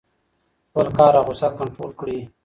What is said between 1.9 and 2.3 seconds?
کړئ.